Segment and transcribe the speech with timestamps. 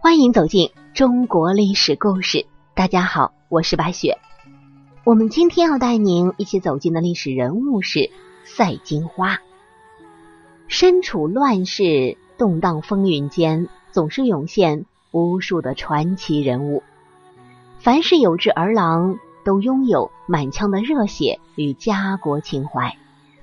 [0.00, 2.46] 欢迎走进中国历史故事。
[2.74, 4.18] 大家好，我是白雪。
[5.04, 8.10] 我们今天要带您一起走进的历史人物是
[8.44, 9.38] 赛金花。
[10.66, 16.82] 身处乱世动荡风云间，总是涌现无数的传奇人物。
[17.78, 22.96] 凡是有志儿郎，都拥有满腔的热血与家国情怀，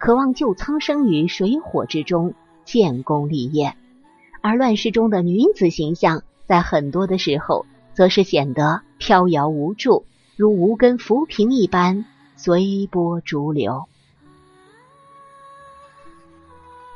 [0.00, 2.32] 渴望救苍生于水火之中，
[2.64, 3.76] 建功立业。
[4.40, 13.84] 而乱世中的女子形象，在很多的时候，则是显得飘摇无助，如无根浮萍一般，随波逐流。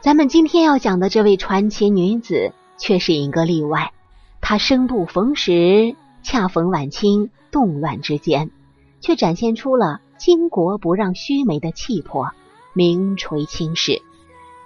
[0.00, 3.92] 咱们今天要讲的这位传奇女子，却是一个例外。
[4.40, 8.52] 她生不逢时，恰逢晚清动乱之间，
[9.00, 12.30] 却展现出了巾帼不让须眉的气魄，
[12.72, 14.02] 名垂青史。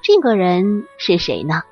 [0.03, 1.63] 这个人是谁呢？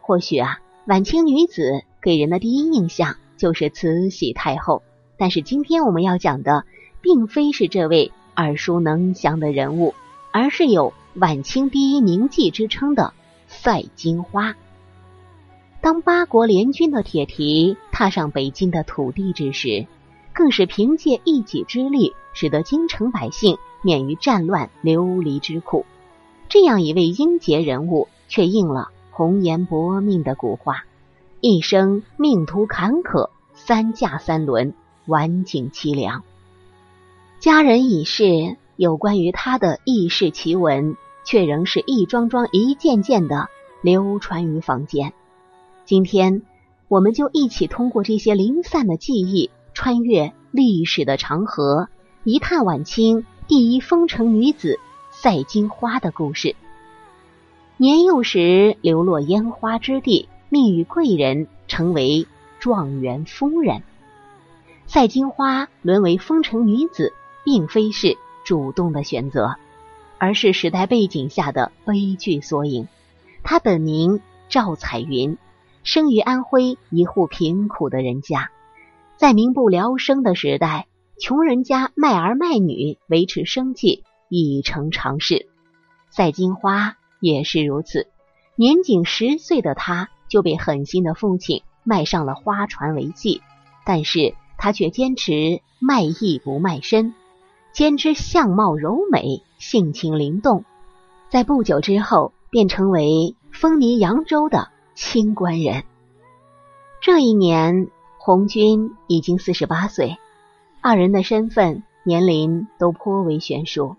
[0.00, 1.84] 或许啊，晚清女子。
[2.04, 4.82] 给人的第一印象就是慈禧太后，
[5.16, 6.64] 但是今天我们要讲的，
[7.00, 9.94] 并非是这位耳熟能详的人物，
[10.32, 13.14] 而是有晚清第一名妓之称的
[13.46, 14.56] 赛金花。
[15.80, 19.86] 当八国联军的铁蹄踏上北京的土地之时，
[20.34, 25.84] 更是凭借一己之力，使得京城百姓免于战乱流离之苦。
[26.48, 30.84] 这样一位英杰人物，却应了“红颜薄命”的古话。
[31.40, 34.74] 一生命途坎坷，三驾三轮，
[35.06, 36.22] 晚景凄凉。
[37.40, 43.48] 佳人已逝，有关于他的轶事奇闻，却仍是一桩桩、一件件的
[43.80, 45.12] 流传于坊间。
[45.84, 46.42] 今天，
[46.86, 51.88] 我们就一起通过这些零散的记忆，穿越历史的长河，
[52.24, 54.78] 一探晚清第一风尘女子
[55.10, 56.56] 赛金花的故事。
[57.76, 60.28] 年幼时流落烟花之地。
[60.54, 62.26] 命遇贵人，成为
[62.60, 63.82] 状元夫人。
[64.86, 69.56] 赛金花沦为风尘女子，并非是主动的选择，
[70.18, 72.86] 而是时代背景下的悲剧缩影。
[73.42, 75.38] 她本名赵彩云，
[75.84, 78.50] 生于安徽一户贫苦的人家。
[79.22, 85.46] 在民不聊生的时代，穷人家卖儿卖女维持生计已成常事。
[86.10, 88.08] 赛金花也是如此。
[88.56, 90.08] 年仅十岁的她。
[90.28, 93.42] 就被狠心的父亲卖上了花船为妓，
[93.84, 97.14] 但是她却坚持卖艺不卖身，
[97.72, 100.64] 坚持相貌柔美、性情灵动，
[101.28, 105.84] 在不久之后便成为风靡扬州的清官人。
[107.02, 107.88] 这一年，
[108.24, 110.16] 红军已经四十八岁，
[110.80, 113.96] 二人的身份、年龄都颇为悬殊。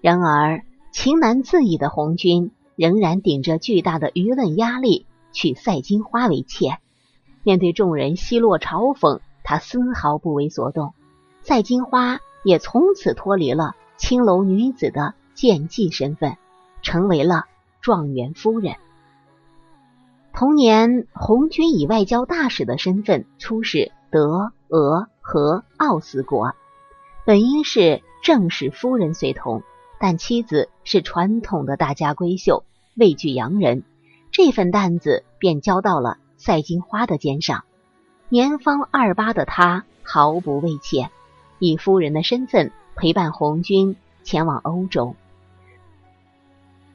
[0.00, 5.04] 然而，情难自已的红军仍然顶着巨大的舆论压力。
[5.32, 6.78] 娶赛金花为妾，
[7.42, 10.94] 面对众人奚落嘲讽，他丝毫不为所动。
[11.42, 16.38] 赛金花也从此脱离了青楼女子的贱妓身份，
[16.80, 17.44] 成为了
[17.82, 18.76] 状元夫人。
[20.32, 26.54] 同年，红军以外交大使的身份出使德、俄、和、奥四国，
[27.26, 29.62] 本应是正式夫人随同，
[29.98, 32.64] 但妻子是传统的大家闺秀，
[32.96, 33.82] 畏惧洋人。
[34.32, 37.64] 这份担子便交到了赛金花的肩上。
[38.28, 41.10] 年方二八的她毫不畏怯，
[41.58, 45.16] 以夫人的身份陪伴红军前往欧洲。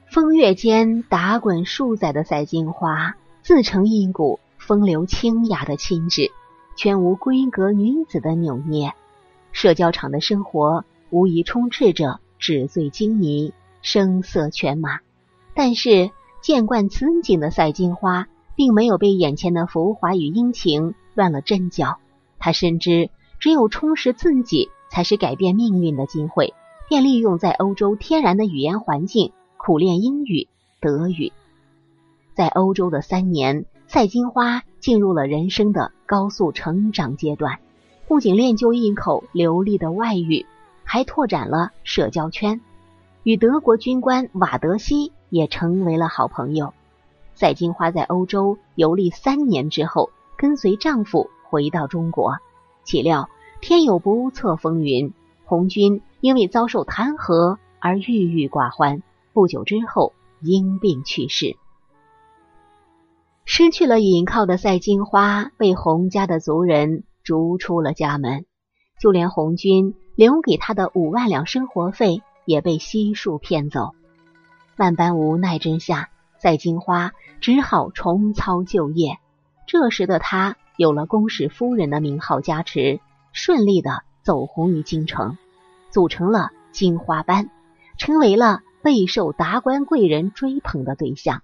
[0.08, 6.32] 风月间打滚数载的赛金花，自成一股风流清雅的气质，
[6.74, 8.92] 全无闺阁女子的扭捏。
[9.52, 13.52] 社交场的生活无疑充斥着纸醉金迷、
[13.82, 14.98] 声色犬马，
[15.54, 16.10] 但是。
[16.42, 21.98] 见惯此景的赛金花，并没有被眼前的浮华与殷勤乱了阵脚。
[22.38, 26.54] 他深知，只有充实自己，才是改变命运的机会，
[26.88, 30.46] 便利用在欧洲天然的语言环境，苦练英语、
[30.80, 31.32] 德语。
[32.36, 37.58] 在欧洲的三年，赛金花进入了人生的高速成长阶段，
[38.06, 40.46] 不仅练就一口流利的外语，
[40.84, 42.60] 还拓展了社交圈，
[43.24, 45.12] 与德国军官瓦德西。
[45.28, 46.72] 也成为了好朋友。
[47.34, 52.36] 赛金花在欧洲游历三年之后，跟随丈夫回到中国。
[52.84, 53.28] 岂料
[53.60, 55.12] 天有不测风云，
[55.44, 59.02] 红军因为遭受弹劾而郁郁寡欢。
[59.32, 61.56] 不久之后，因病去世。
[63.48, 68.44] 失去了倚靠的赛金花被洪家的族人逐出了家门，
[69.00, 73.92] 就连红军留给他的五万两生活费也被悉数骗走。
[74.76, 79.18] 万般无奈之下，赛金花只好重操旧业。
[79.68, 82.98] 这时的她有了宫使夫人的名号加持，
[83.32, 85.38] 顺利的走红于京城，
[85.90, 87.48] 组成了金花班，
[87.96, 91.42] 成为了备受达官贵人追捧的对象。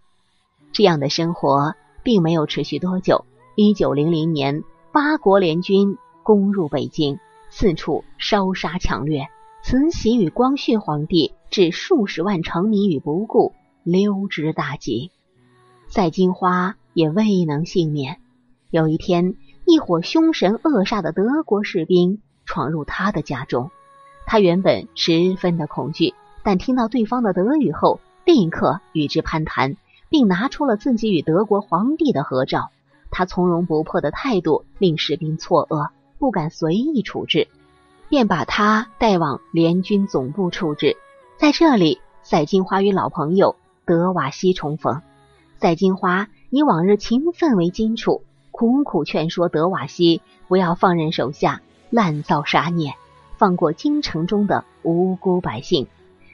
[0.72, 3.24] 这样的生活并没有持续多久。
[3.54, 7.18] 一九零零年，八国联军攻入北京，
[7.50, 9.28] 四处烧杀抢掠，
[9.62, 13.52] 慈禧与光绪皇帝置数十万城民于不顾，
[13.82, 15.10] 溜之大吉。
[15.88, 18.18] 赛金花也未能幸免。
[18.70, 23.70] 有一天，一伙凶神恶煞的德国士兵闯入他的家中，
[24.24, 29.76] 他原本十分的恐惧，但听到对方的德语后，立刻与之攀谈。
[30.12, 32.70] 并拿出了自己与德国皇帝的合照，
[33.10, 35.88] 他从容不迫的态度令士兵错愕，
[36.18, 37.48] 不敢随意处置，
[38.10, 40.98] 便把他带往联军总部处置。
[41.38, 43.56] 在这里，赛金花与老朋友
[43.86, 45.00] 德瓦西重逢。
[45.58, 52.92] 赛金花以往日情分为基础，苦苦劝说德瓦西不要放任手下滥造杀孽，
[53.38, 55.86] 放过京城中的无辜百姓，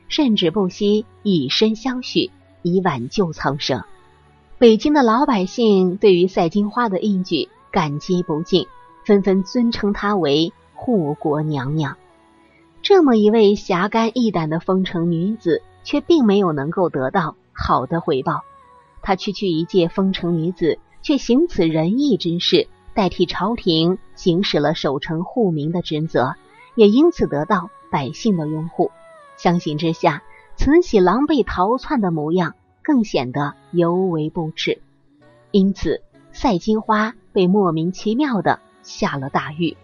[0.08, 2.32] 甚至不惜以身相许。
[2.62, 3.82] 以挽救苍生。
[4.58, 8.66] 北京的老百姓对于赛金花的义举感激不尽，
[9.05, 11.96] 纷纷尊称她为护国娘娘。
[12.82, 18.43] 这么一位侠肝义胆的丰城女子，却并没有能够得到好的回报。
[19.02, 26.34] 她区区一介丰城女子，却行此仁义之事，代替朝廷行使了守城护民的职责，
[26.75, 28.90] 也因此得到百姓的拥护。
[29.37, 30.22] 相形之下，
[30.58, 34.82] 慈禧狼狈逃窜的模样，更显得尤为不耻。
[35.52, 36.02] 因此，
[36.32, 39.76] 赛金花被莫名其妙的下了大狱。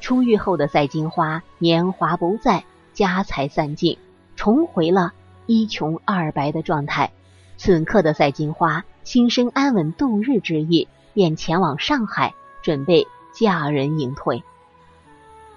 [0.00, 3.98] 出狱后的赛金花年华不再，家财散尽，
[4.34, 5.12] 重回了
[5.46, 7.12] 一穷二白的状态。
[7.56, 14.42] 此刻的赛金花心生安稳度日之意，便前往上海，准备嫁人隐退。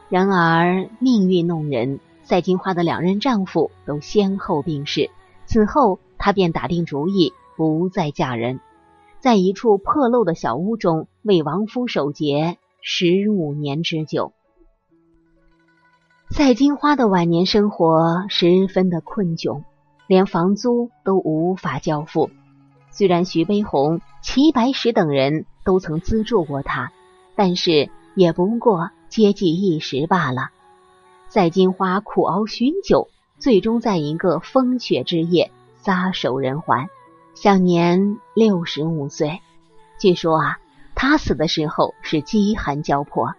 [0.10, 2.00] 然而，命运弄人。
[2.24, 5.10] 赛金花的两任丈夫都先后病逝，
[5.46, 8.60] 此后她便打定主意不再嫁人，
[9.20, 14.34] 在一处破漏的小屋中为亡夫守节十五年之久。
[16.30, 19.64] 赛金花的晚年生活十分的困窘，
[20.08, 22.32] 连房租都无法交付。
[22.90, 26.92] 虽然徐悲鸿、齐白石等人都曾资助过她，
[27.36, 30.50] 但是也不过接济一时罢了。
[31.34, 33.10] 赛金花苦熬许久，
[33.40, 36.90] 最终在一个风雪之夜撒手人寰，
[37.34, 39.40] 享年六十五岁。
[40.00, 40.60] 据说啊，
[40.94, 43.34] 他死的时候是饥寒交迫，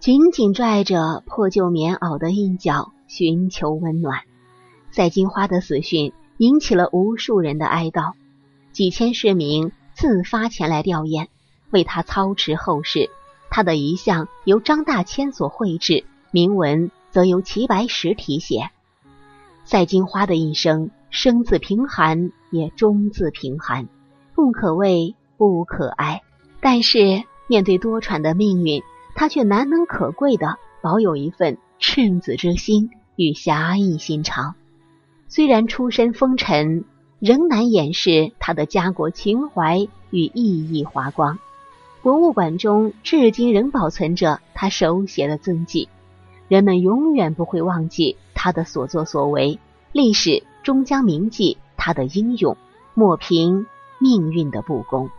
[0.00, 4.22] 紧紧拽着破旧棉袄的一角寻求温暖。
[4.90, 8.14] 赛金花的死讯引起了无数人的哀悼，
[8.72, 11.28] 几千市民自发前来吊唁，
[11.70, 13.08] 为他操持后事。
[13.50, 16.90] 他的遗像由张大千所绘制，铭文。
[17.16, 18.68] 则由齐白石题写。
[19.64, 23.88] 赛金花的一生，生自贫寒，也终自贫寒，
[24.34, 26.20] 不可谓不可哀。
[26.60, 28.82] 但是面对多舛的命运，
[29.14, 34.54] 他却难能可贵的保有一份赤子之心与侠义心肠。
[35.26, 36.84] 虽然出身风尘，
[37.18, 41.38] 仍难掩饰他的家国情怀与熠熠华光。
[42.02, 45.88] 博物馆中至今仍保存着他手写的字迹。
[46.48, 49.58] 人们永远不会忘记他的所作所为，
[49.92, 52.56] 历史终将铭记他的英勇，
[52.94, 53.66] 抹平
[53.98, 55.10] 命运的不公。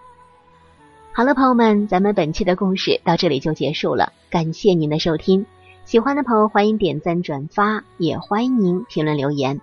[1.12, 5.46] 好了，朋友们，咱们本期的故事到这里就结束了，感谢您的收听。
[5.84, 9.60] 喜欢的朋友欢迎点赞转发，也欢迎您评论留言。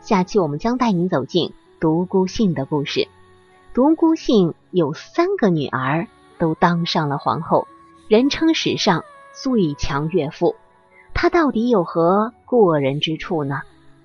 [0.00, 3.06] 下期我们将带您走进独孤信的故事。
[3.74, 7.68] 独孤信有三个女儿，都当上了皇后，
[8.08, 10.56] 人称史上最强岳父。
[11.20, 13.62] 他到底有何过人之处呢？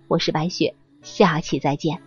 [0.08, 2.01] 我是白雪，下期再见。